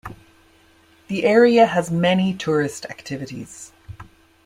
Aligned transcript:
The 1.09 1.25
area 1.25 1.67
has 1.67 1.91
many 1.91 2.33
tourist 2.33 2.85
activities. 2.89 3.71